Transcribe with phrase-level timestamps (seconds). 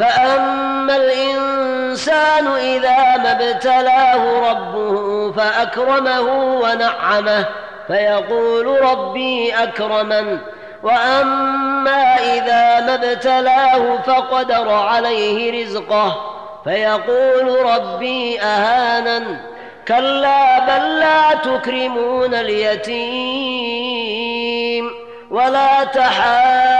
[0.00, 6.20] فأما الإنسان إذا ما ابتلاه ربه فأكرمه
[6.60, 7.44] ونعمه
[7.86, 10.38] فيقول ربي أكرمن.
[10.82, 19.36] وأما إذا ما ابتلاه فقدر عليه رزقه فيقول ربي أهانن.
[19.88, 23.50] كلا بل لا تكرمون اليتيم
[25.30, 26.79] ولا تحاضون